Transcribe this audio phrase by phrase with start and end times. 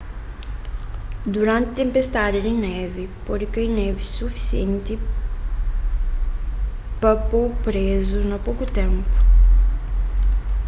[1.33, 4.93] duranti tenpestadi di névi pode kai névi sufisienti
[7.01, 9.09] pa po-bu prézu na poku ténpu